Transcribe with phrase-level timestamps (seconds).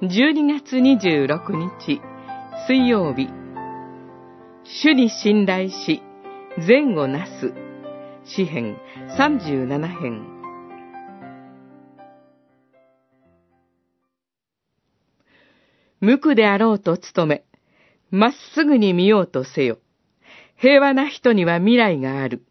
[0.00, 2.00] 12月26日
[2.68, 3.28] 水曜日
[4.62, 6.00] 主に信頼し
[6.68, 7.52] 善をなす
[8.24, 8.76] 詩編
[9.18, 10.24] 37編
[16.00, 17.44] 無垢であろうと努め、
[18.12, 19.78] まっすぐに見ようとせよ。
[20.54, 22.44] 平和な人には未来がある。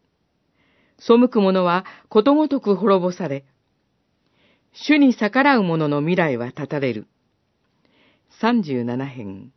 [0.98, 3.46] 背く者はことごとく滅ぼされ、
[4.74, 7.06] 主に逆らう者の未来は立たれる。
[8.40, 9.52] 37編、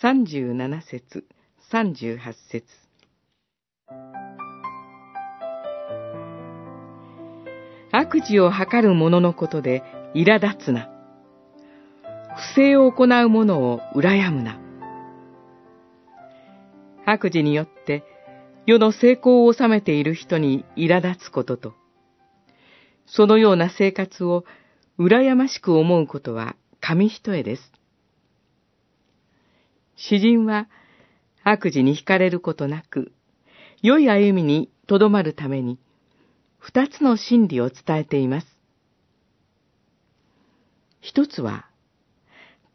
[0.00, 1.24] 37節、
[1.72, 2.64] 38節。
[7.90, 9.82] 悪事を図る者のことで
[10.14, 10.88] 苛立つな。
[12.36, 14.60] 不正を行う者を羨むな。
[17.06, 18.04] 悪事によって
[18.64, 21.74] 世の成功を収めている人に苛立つことと、
[23.06, 24.44] そのような生活を
[25.00, 27.79] 羨ましく思うことは紙一重です。
[30.08, 30.68] 詩人は
[31.44, 33.12] 悪事に惹かれることなく、
[33.82, 35.78] 良い歩みにとどまるために、
[36.58, 38.46] 二つの真理を伝えています。
[41.00, 41.66] 一つは、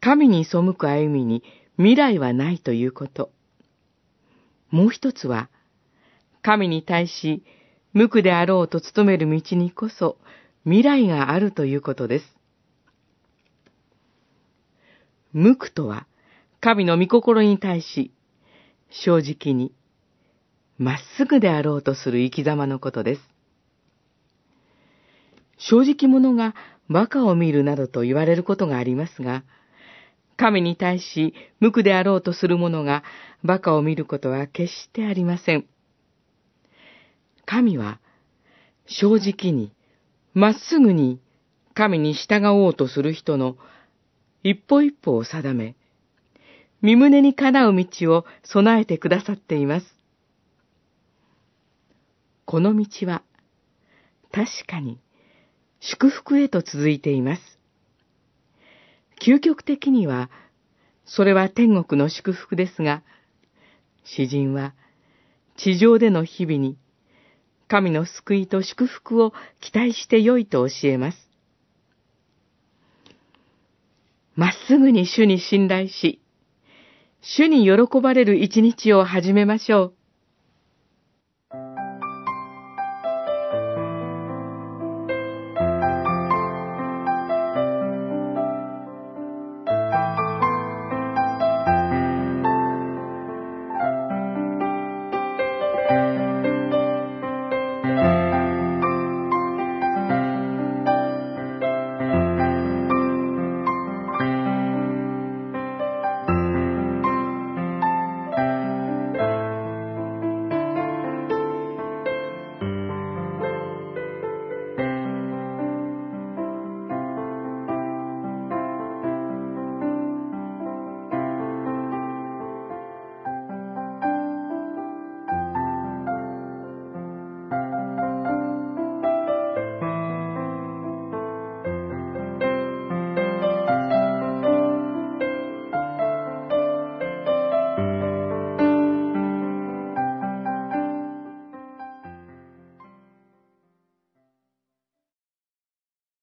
[0.00, 1.42] 神に背く歩みに
[1.76, 3.30] 未来はないということ。
[4.70, 5.48] もう一つは、
[6.42, 7.42] 神に対し、
[7.92, 10.18] 無垢であろうと努める道にこそ
[10.64, 12.24] 未来があるということです。
[15.32, 16.06] 無垢とは、
[16.60, 18.12] 神の御心に対し、
[18.90, 19.72] 正直に、
[20.78, 23.20] まっすぐであろうとする生き様のことです。
[25.58, 26.54] 正直者が
[26.88, 29.44] 馬鹿を見るなどと言われることがありますが、
[30.36, 33.02] 神に対し無垢であろうとする者が
[33.42, 35.66] 馬鹿を見ることは決してありません。
[37.46, 38.00] 神は
[38.86, 39.72] 正直に、
[40.34, 41.20] まっすぐに
[41.74, 43.56] 神に従おうとする人の
[44.42, 45.76] 一歩一歩を定め、
[46.86, 49.86] 身胸にかなう道を備えてくださっています。
[52.44, 53.24] この道は、
[54.30, 55.00] 確かに、
[55.80, 57.42] 祝福へと続いています。
[59.20, 60.30] 究極的には、
[61.04, 63.02] それは天国の祝福ですが、
[64.04, 64.72] 詩人は、
[65.56, 66.78] 地上での日々に、
[67.66, 71.18] 神の救いと祝福を期待してよいと教えます。
[74.36, 76.20] まっすぐに主に信頼し、
[77.28, 79.95] 主に喜ばれる一日を始めましょう。